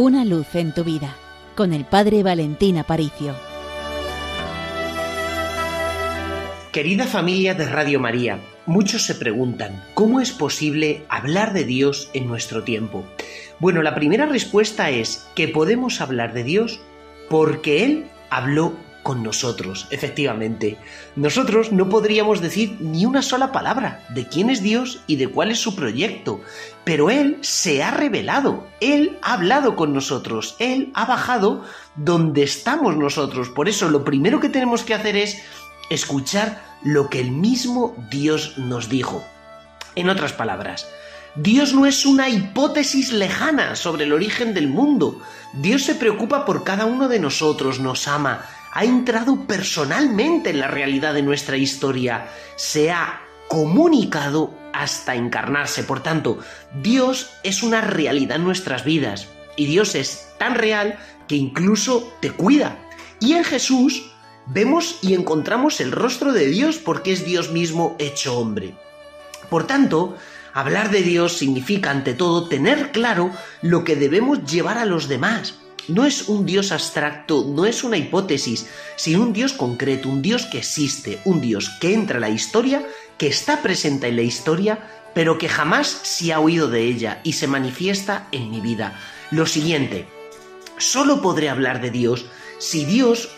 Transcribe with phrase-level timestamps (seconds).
[0.00, 1.16] Una luz en tu vida
[1.56, 3.34] con el Padre Valentín Aparicio.
[6.70, 12.28] Querida familia de Radio María, muchos se preguntan, ¿cómo es posible hablar de Dios en
[12.28, 13.04] nuestro tiempo?
[13.58, 16.80] Bueno, la primera respuesta es que podemos hablar de Dios
[17.28, 20.78] porque Él habló con nosotros, efectivamente.
[21.16, 25.50] Nosotros no podríamos decir ni una sola palabra de quién es Dios y de cuál
[25.50, 26.40] es su proyecto,
[26.84, 31.64] pero Él se ha revelado, Él ha hablado con nosotros, Él ha bajado
[31.96, 33.48] donde estamos nosotros.
[33.48, 35.38] Por eso lo primero que tenemos que hacer es
[35.90, 39.24] escuchar lo que el mismo Dios nos dijo.
[39.94, 40.86] En otras palabras,
[41.34, 45.20] Dios no es una hipótesis lejana sobre el origen del mundo.
[45.52, 50.68] Dios se preocupa por cada uno de nosotros, nos ama, ha entrado personalmente en la
[50.68, 55.82] realidad de nuestra historia, se ha comunicado hasta encarnarse.
[55.84, 56.38] Por tanto,
[56.82, 62.30] Dios es una realidad en nuestras vidas y Dios es tan real que incluso te
[62.30, 62.78] cuida.
[63.20, 64.10] Y en Jesús
[64.46, 68.74] vemos y encontramos el rostro de Dios porque es Dios mismo hecho hombre.
[69.50, 70.16] Por tanto,
[70.54, 73.30] hablar de Dios significa ante todo tener claro
[73.62, 77.96] lo que debemos llevar a los demás no es un Dios abstracto, no es una
[77.96, 82.30] hipótesis, sino un Dios concreto, un Dios que existe, un Dios que entra en la
[82.30, 84.78] historia, que está presente en la historia,
[85.14, 88.98] pero que jamás se ha oído de ella y se manifiesta en mi vida.
[89.30, 90.06] Lo siguiente,
[90.78, 92.26] solo podré hablar de Dios
[92.58, 93.30] si Dios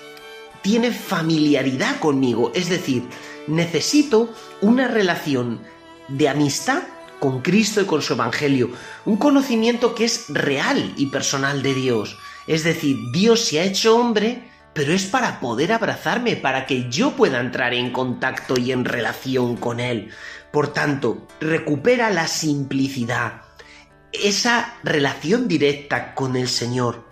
[0.63, 3.05] tiene familiaridad conmigo, es decir,
[3.47, 5.61] necesito una relación
[6.09, 6.83] de amistad
[7.19, 8.71] con Cristo y con su Evangelio,
[9.05, 12.19] un conocimiento que es real y personal de Dios.
[12.51, 14.43] Es decir, Dios se ha hecho hombre,
[14.75, 19.57] pero es para poder abrazarme, para que yo pueda entrar en contacto y en relación
[19.57, 20.11] con Él.
[20.51, 23.43] Por tanto, recupera la simplicidad,
[24.13, 27.05] esa relación directa con el Señor.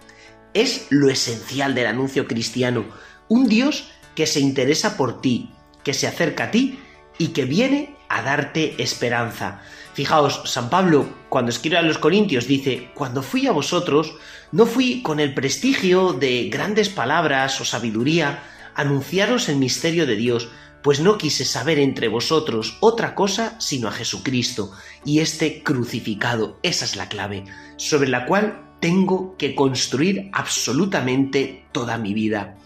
[0.55, 2.87] Es lo esencial del anuncio cristiano.
[3.28, 5.53] Un Dios que se interesa por ti,
[5.84, 6.81] que se acerca a ti
[7.16, 9.61] y que viene a darte esperanza.
[9.95, 14.15] Fijaos, San Pablo, cuando escribe a los Corintios, dice, cuando fui a vosotros,
[14.53, 18.43] no fui con el prestigio de grandes palabras o sabiduría,
[18.75, 20.49] anunciaros el misterio de Dios,
[20.83, 24.71] pues no quise saber entre vosotros otra cosa sino a Jesucristo
[25.05, 26.59] y este crucificado.
[26.63, 27.45] Esa es la clave,
[27.77, 32.57] sobre la cual tengo que construir absolutamente toda mi vida.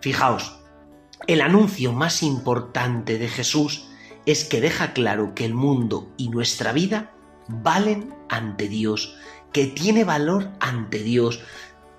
[0.00, 0.58] Fijaos,
[1.26, 3.87] el anuncio más importante de Jesús
[4.28, 7.12] es que deja claro que el mundo y nuestra vida
[7.48, 9.16] valen ante Dios,
[9.54, 11.40] que tiene valor ante Dios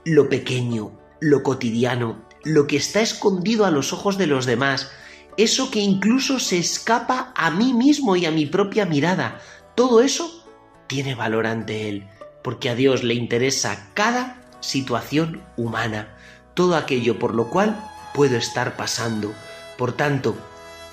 [0.06, 4.92] lo pequeño, lo cotidiano, lo que está escondido a los ojos de los demás,
[5.38, 9.42] eso que incluso se escapa a mí mismo y a mi propia mirada,
[9.74, 10.46] todo eso
[10.86, 12.08] tiene valor ante Él,
[12.44, 16.16] porque a Dios le interesa cada situación humana,
[16.54, 17.76] todo aquello por lo cual
[18.14, 19.34] puedo estar pasando.
[19.80, 20.38] Por tanto,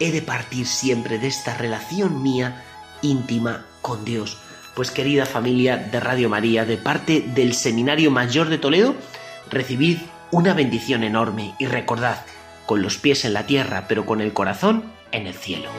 [0.01, 2.65] he de partir siempre de esta relación mía
[3.03, 4.39] íntima con Dios.
[4.75, 8.95] Pues querida familia de Radio María, de parte del Seminario Mayor de Toledo,
[9.51, 9.99] recibid
[10.31, 12.19] una bendición enorme y recordad,
[12.67, 15.71] con los pies en la tierra, pero con el corazón en el cielo.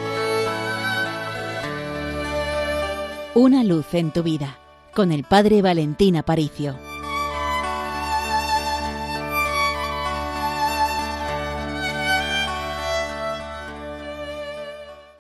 [3.35, 4.57] Una luz en tu vida,
[4.95, 6.86] con el Padre Valentín Aparicio.